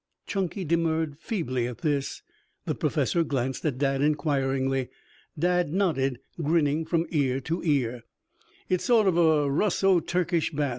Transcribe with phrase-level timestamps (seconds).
[0.25, 2.23] Chunky demurred feebly at this.
[2.65, 4.89] The Professor glanced at Dad inquiringly.
[5.37, 8.01] Dad nodded, grinning from ear to ear.
[8.67, 10.69] "It's a sort of Russo Turkish bath.